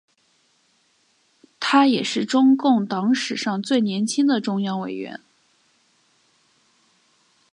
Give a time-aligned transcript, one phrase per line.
[1.59, 5.21] 他也是中共党史上最年轻的中央委员。